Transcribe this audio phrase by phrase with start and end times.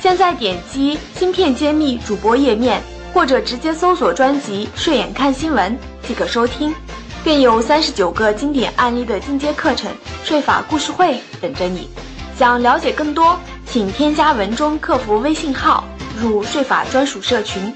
[0.00, 2.80] 现在点击“芯片揭秘”主播页面，
[3.12, 6.72] 或者直接搜索专辑“睡眼看新闻”即可收听，
[7.24, 9.90] 更有三十九个经典案例的进阶课程
[10.22, 11.88] 税法故事会等着你。
[12.36, 15.82] 想了解更多，请添加文中客服微信号
[16.20, 17.72] 入税法专属社群。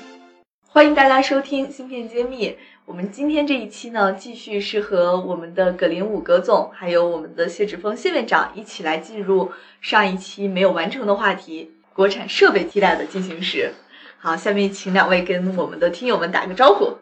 [0.69, 2.49] 欢迎大家收听《芯片揭秘》。
[2.85, 11.73] 我们今天这一期呢，继续是和我们的葛林武葛总，还有我们的谢志峰谢院长一起来进入上一期没有完成的话题。
[11.93, 13.75] 国产设备替代的进行时，
[14.19, 16.99] 好，下面请两位跟我们的听友们打个招呼。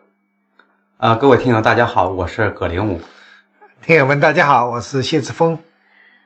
[0.96, 3.00] 啊，各位听友，大家好，我是葛灵武。
[3.82, 5.58] 听友们，大家好，我是谢志峰。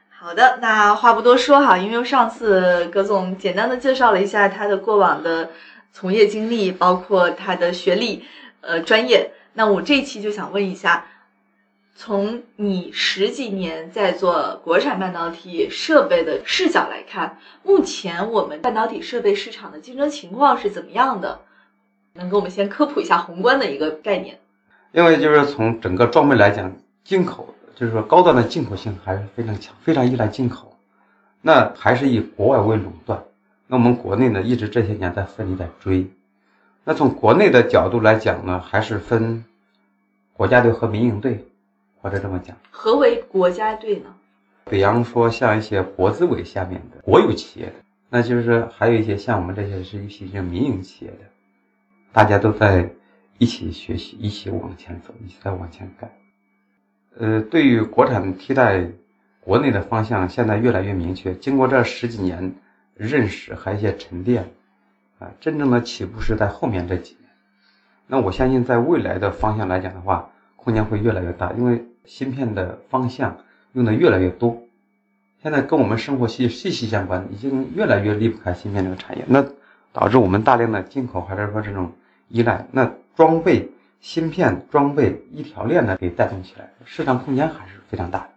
[0.09, 5.51] 好的，那话不多说哈，因为上次葛总简单的介绍了一下他的过往的
[5.93, 8.25] 从业经历，包括他的学历、
[8.61, 11.07] 呃专业，那我这一期就想问一下。
[11.95, 21.41] 从你十几年在做国产半导体设备的视角来看，目前我们半导体设备市场的竞争情况是怎么样的？
[22.15, 24.39] 能给我们先科普一下宏观的一个概念？
[24.93, 30.77] 因为就是从整个装备来讲，进口就是说高端的进口性还是非常强，非常依赖进口。
[31.41, 33.23] 那还是以国外为垄断。
[33.67, 36.11] 那我们国内呢，一直这些年在奋力在追。
[36.85, 39.45] 那从国内的角度来讲呢，还是分
[40.33, 41.47] 国家队和民营队。
[42.03, 44.13] 或者这么讲，何为国家队呢？
[44.65, 47.75] 比方说像一些国资委下面的国有企业的，
[48.11, 51.19] 那就是还有一些像我们这些是一些民营企业的，
[52.13, 52.91] 大家都在
[53.39, 56.11] 一起学习，一起往前走，一起在往前干。
[57.19, 58.85] 呃，对于国产替代
[59.41, 61.35] 国内的方向，现在越来越明确。
[61.35, 62.55] 经过这十几年
[62.97, 64.51] 认识还有一些沉淀，
[65.21, 67.31] 啊，真正的起步是在后面这几年。
[68.09, 71.85] 那我相信，在未来的方向来讲的话，空间会越来越大，因为。
[72.05, 73.39] 芯片的方向
[73.73, 74.63] 用的越来越多，
[75.43, 79.25] 现在跟我们生活息息息相关，已经越来越离不开芯片这个产业。
[79.29, 79.45] 那
[79.93, 81.93] 导致我们大量的进口还是说这种
[82.29, 83.71] 依赖，那装备
[84.01, 88.29] 芯片装备一条链呢给带动起来，市场空间还是非常大的。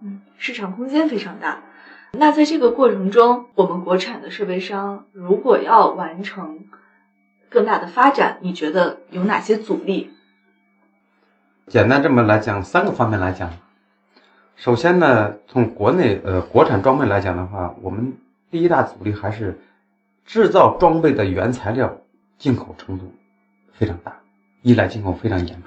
[0.00, 1.62] 嗯，市场空间非常大。
[2.12, 6.66] 那在这个过程中，我们国产的设备商如果要完成
[7.48, 10.10] 更大的发展，你觉得有哪些阻力？
[11.68, 13.50] 简单这么来讲，三个方面来讲。
[14.56, 18.12] 首先呢，从国内呃国产装备来讲的话，我们
[18.50, 19.58] 第一大阻力还是
[20.26, 21.98] 制造装备的原材料
[22.36, 23.12] 进口程度
[23.72, 24.20] 非常大，
[24.62, 25.64] 依赖进口非常严重。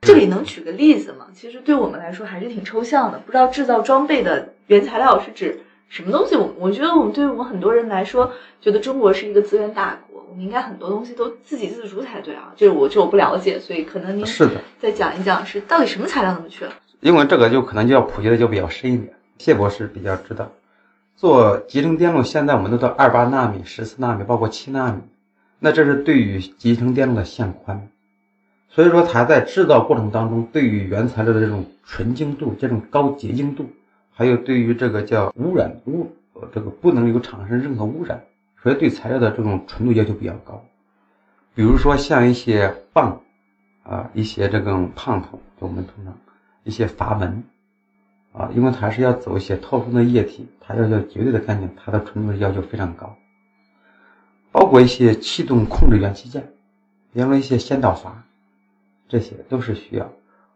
[0.00, 1.26] 这里能举个例子吗？
[1.32, 6.36] 其实对我们来说还是挺抽象的，不知道制造装备的原材料是指什么东西。
[6.36, 10.13] 我我觉得我们对于我们很多人来说，觉得中国是一个资源大国。
[10.34, 16.68] 我们应该很多东西都自给自足才对啊，就是我这我不了解，所以可能您是的再讲一讲，是到底什么材料怎么缺？
[16.98, 19.14] 因为这个就可能就要普及的就比较深一点。
[19.38, 20.50] 谢博士比较知道，
[21.14, 25.02] 做集成电路，现在我们都到二八纳米、十四纳米，包括七纳米，
[25.60, 27.88] 那这是对于集成电路的线宽，
[28.68, 33.66] 所以说它在制造过程当中，对于原材料的这种纯净度、这种高洁净度，
[34.12, 36.10] 还有对于这个叫污染污，
[36.52, 38.24] 这个不能有产生任何污染。
[38.64, 40.64] 所以对材料的这种纯度要求比较高，
[41.54, 43.20] 比如说像一些泵，
[43.82, 46.16] 啊，一些这种胖头，就我们通常
[46.62, 47.44] 一些阀门，
[48.32, 53.14] 啊，因为它是要走一些透风的液体，它要求绝对的干净，它的纯度要求非常高。
[54.50, 56.50] 包括一些气动控制元器件，
[57.12, 58.24] 比方说一些先导阀，
[59.08, 60.10] 这些都是需要。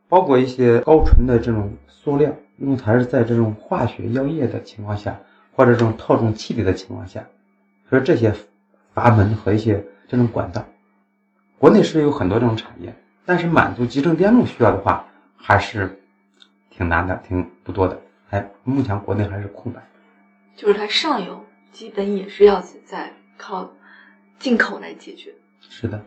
[0.09, 5.21] 包括一些高纯的这种塑料，因为它是在这种化学药液的情况下，
[5.55, 7.23] 或者这种套中气体的情况下。
[7.89, 8.35] 所以这些
[8.93, 10.65] 阀门和一些这种管道，
[11.59, 12.95] 国内是有很多这种产业，
[13.25, 15.07] 但是满足集成电路需要的话，
[15.37, 15.99] 还是
[16.71, 17.99] 挺难的，挺不多的。
[18.31, 19.83] 哎，目前国内还是空白。
[20.55, 23.71] 就是它上游基本也是要在靠
[24.39, 25.33] 进口来解决。
[25.61, 26.03] 是的。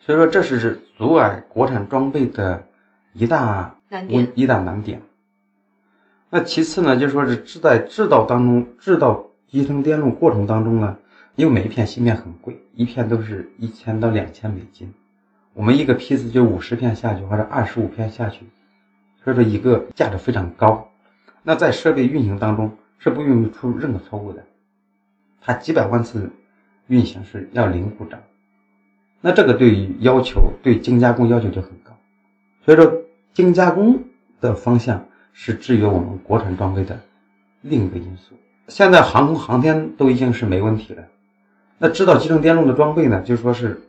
[0.00, 2.66] 所以说这是阻碍国产装备的
[3.12, 5.00] 一大难点，一大难点。
[6.30, 10.96] 那其次呢，就说是制在制造当中制造集成电路过程当中呢。
[11.36, 14.92] 因为每一片芯片很贵，一片都是一千到两千美金，
[15.52, 18.46] 我们一个批次就五十片下去或者二十五片下去，
[19.22, 20.88] 所以说一个价值非常高。
[21.42, 24.44] 那在设备运行当中是不容易出任何错误的，
[25.40, 26.30] 它几百万次
[26.86, 28.20] 运行是要零故障。
[29.20, 31.96] 那这个对于要求对精加工要求就很高，
[32.64, 33.02] 所以说
[33.32, 34.04] 精加工
[34.40, 37.00] 的方向是制约我们国产装备的
[37.62, 38.36] 另一个因素。
[38.68, 41.02] 现在航空航天都已经是没问题了，
[41.78, 43.82] 那制造集成电路的装备呢，就说是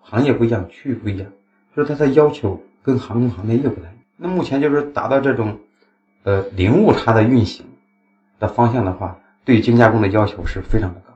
[0.00, 1.26] 行业不一样，区域不一样，
[1.74, 3.94] 所以它的要求跟航空航天又不太一样。
[4.16, 5.58] 那目前就是达到这种
[6.24, 7.64] 呃零误差的运行
[8.38, 11.12] 的方向的话，对精加工的要求是非常的高。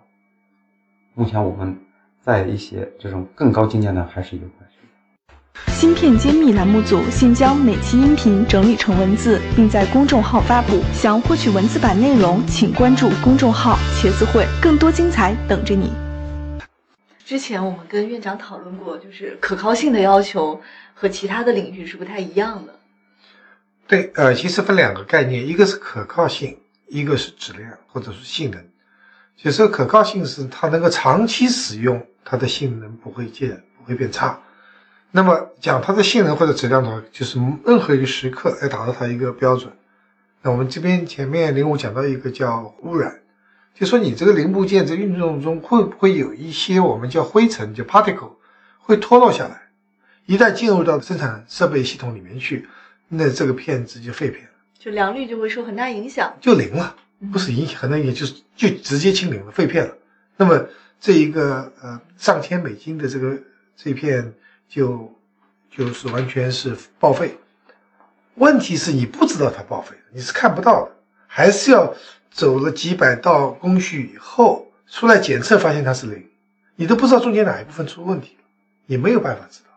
[1.15, 1.77] 目前我们。
[2.25, 5.75] 在一些这种更高境界呢，还是有关系。
[5.79, 10.81] 芯片揭秘栏目组现将每期音频整理成文字，并在公众号发布。
[10.95, 15.93] 想获取文字版内容，请关注公众号“茄子会”，更多精彩等着你。
[17.25, 20.61] 之前我们跟院长讨论过，就是可靠性的要求
[20.93, 22.75] 和其他的领域是不太一样的。
[23.87, 28.63] 对，呃，其实分两个概念，一个是可靠性，一个是质量或者是性能。
[29.37, 32.07] 就说可靠性是它能够长期使用。
[32.27, 34.41] 它的性能不会变，不会变差。
[35.11, 39.71] 那么讲它的性能或者质量的话，就是任何一个时刻要达到它一个标准。
[40.41, 43.21] 那我们这边前面零五讲到一个叫污染，
[43.75, 48.33] 就说你这个零部件在运动中会不会有一些我们叫灰尘，叫 particle，
[48.79, 49.69] 会脱落下来。
[50.27, 52.69] 一旦进入到生产设备系统里面去，
[53.09, 56.97] 那这个片子就废片了，就良率就会受很大影响，就零了，
[57.33, 59.95] 不是影响很大影响，就是就直接清零了，废片了。
[60.37, 60.67] 那么。
[61.01, 63.39] 这一个呃上千美金的这个
[63.77, 64.33] 这片
[64.67, 65.15] 就
[65.71, 67.37] 就是完全是报废。
[68.37, 70.94] 问题是你不知道它报废，你是看不到的，
[71.37, 71.93] 还是要
[72.31, 76.25] 走了几百道工序以后出来检测，发现它是零，
[76.77, 78.45] 你都不知道中间哪一部分出问题了，
[78.87, 79.71] 你没有办法知道。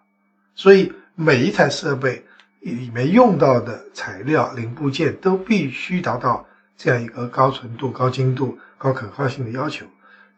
[0.54, 2.24] 所以每一台设备
[2.59, 6.45] 里面用到的材料零部件都必须达到
[6.77, 9.83] 这样一个高纯度、高精度、高可靠性的要求。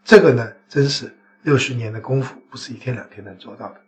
[0.06, 3.82] 这个呢，真是六十年的功夫，不是一天两天能做到的。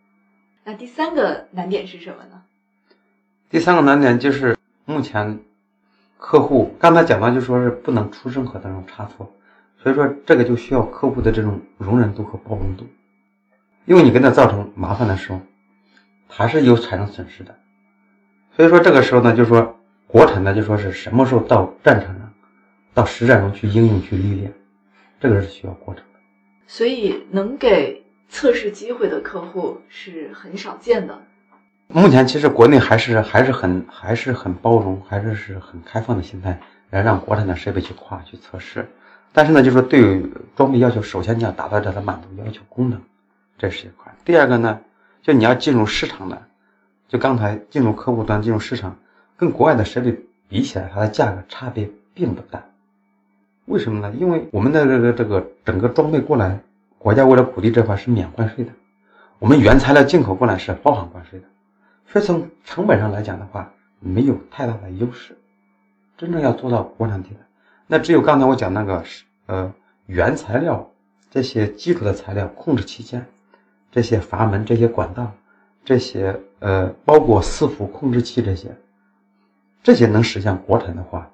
[0.65, 2.41] 那第三个难点是什么呢？
[3.49, 5.39] 第三个难点就是目前
[6.21, 9.33] 客户刚才讲到，就说是不能出任何的这种差错，
[9.81, 12.85] 所以说这个就需要客户的这种容忍度和包容度。
[13.85, 15.41] 因为你跟他造成麻烦的时候，
[16.27, 17.57] 还是有产生损失的。
[18.55, 19.75] 所以说这个时候呢，就说
[20.05, 22.31] 国产的就说是什么时候到战场上，
[22.93, 24.53] 到实战中去应用去历练。
[25.19, 26.19] 这个是需要过程的，
[26.67, 31.19] 所以能给测试机会的客户是很少见的。
[31.93, 36.57] 目前其实国内还是还是很还是很包容，还是是很开放的心态
[36.89, 38.87] 来让国产的设备去跨去测试。
[39.33, 43.01] 但是呢，就是说对于装备要求，首先你要达到它的满足要求功能，
[43.57, 44.13] 这是一块。
[44.23, 44.79] 第二个呢，
[45.21, 46.41] 就你要进入市场的，
[47.09, 48.97] 就刚才进入客户端进入市场，
[49.35, 50.17] 跟国外的设备
[50.47, 52.63] 比起来，它的价格差别并不大。
[53.65, 54.15] 为什么呢？
[54.17, 56.57] 因为我们的这个这个整个装备过来，
[56.97, 58.71] 国家为了鼓励这块是免关税的，
[59.39, 61.45] 我们原材料进口过来是包含关税的，
[62.11, 65.37] 所以从成本上来讲的话，没有太大的优势。
[66.17, 67.39] 真正要做到国产替代，
[67.87, 69.03] 那只有刚才我讲那个
[69.45, 69.73] 呃
[70.07, 70.91] 原材料
[71.29, 73.25] 这些基础的材料、控制器件、
[73.89, 75.31] 这些阀门、这些管道、
[75.85, 78.75] 这些呃包括伺服控制器这些，
[79.81, 81.31] 这些能实现国产的话。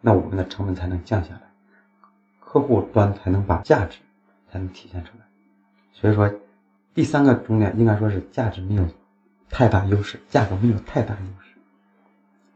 [0.00, 1.42] 那我们的成本才能降下来，
[2.40, 4.00] 客户端才能把价值
[4.50, 5.24] 才能体现出来。
[5.92, 6.28] 所以说，
[6.92, 8.84] 第三个重点应该说是价值没有
[9.52, 11.58] 太大优势，价格没有太大优势，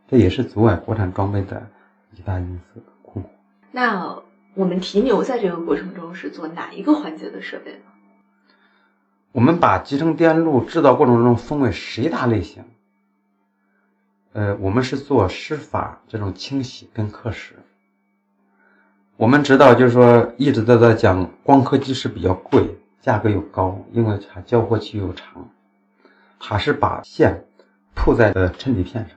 [0.08, 1.68] 这也是阻碍国产装备的
[2.12, 3.28] 一大因素困惑。
[3.70, 4.22] 那
[4.54, 7.78] 我们提牛在这个过程中是做哪一个环节的设备呢？
[9.32, 12.64] 我们把集成电路制造过程中分为十一大类型。
[14.32, 17.52] 呃，我们是做湿法这种清洗跟刻蚀。
[19.18, 25.48] 我们知道，就是说一直都在讲光刻机是比较贵，价格又高，因为它交货期又长，
[26.38, 27.44] 它是把线
[27.94, 29.16] 铺在呃衬底片上，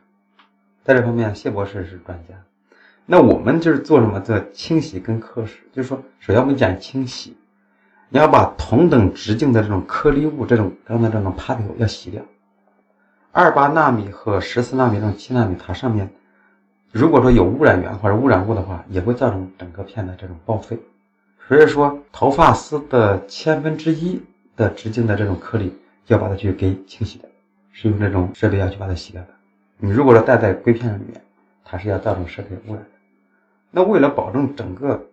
[0.84, 2.36] 在这方面谢博士是专家。
[3.06, 4.20] 那我们就是做什么？
[4.20, 7.36] 做清洗跟刻蚀，就是说，首先我们讲清洗，
[8.10, 12.22] 你要把同等直径的这种颗粒物，这种刚才这种 particle 要洗掉。
[13.32, 16.10] 二八纳米和十四纳米这种七纳米，它上面
[16.92, 20.80] 如果说有污染源或者污染物的话，也会造成整个片的这种报废。
[21.48, 24.22] 所以说，头发丝的千分之一
[24.56, 25.76] 的直径的这种颗粒，
[26.14, 27.30] 要把它去给清洗的，
[27.72, 29.30] 是用这种设备要去把它洗掉的。
[29.78, 31.22] 你如果说戴在硅片上面，
[31.64, 32.90] 它是要造成设备污染的。
[33.72, 35.06] 那为了保证整个，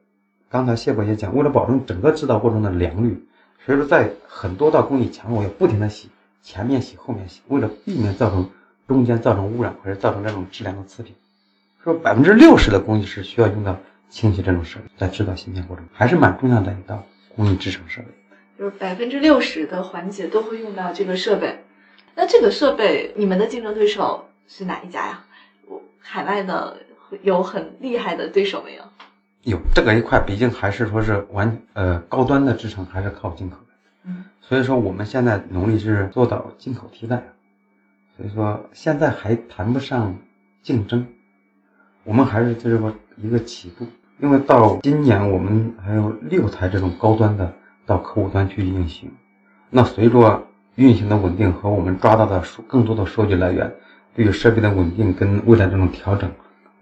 [0.48, 3.22] 刚才谢博也讲，为了保证整个制造过程的良率，
[3.64, 6.08] 所以说在很多道工艺前后要不停的洗。
[6.42, 8.48] 前面洗，后面洗，为了避免造成
[8.86, 11.12] 中间造成污染或者造成这种质量的次品，
[11.82, 13.76] 说百分之六十的工艺是需要用到
[14.08, 18.08] 清洗这种设备，在制造芯片过程还是蛮重要的一道工艺制成设备。
[18.58, 21.64] 就是百分之六十的环节都会用到这个设备。
[22.14, 25.24] 那这个设备，你们的竞争对手是哪一家呀？
[25.66, 26.78] 我海外的
[27.22, 28.82] 有很厉害的对手没有？
[29.42, 33.74] 有这个一块，毕竟还是说是完呃高端的制成还是靠进口的，
[34.06, 37.22] 嗯，所以说我们现在努力是做到进口替代，
[38.16, 40.16] 所以说现在还谈不上
[40.62, 41.06] 竞争，
[42.02, 43.86] 我们还是就是说一个起步，
[44.18, 47.52] 因为到今年我们还有六台这种高端的
[47.86, 49.10] 到客户端去运行，
[49.70, 53.72] 那随着运行的稳定和我们抓到的数更多的数据来源，
[54.14, 56.30] 对于设备的稳定跟未来这种调整。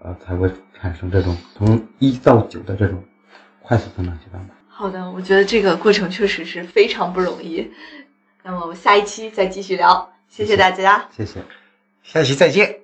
[0.07, 3.03] 呃，才会产生这种从一到九的这种
[3.63, 4.55] 快速增长阶段吧。
[4.69, 7.71] 好的，我觉得这个过程确实是非常不容易。
[8.43, 11.41] 那么我们下一期再继续聊，谢谢大家，谢谢，
[12.03, 12.84] 下期再见。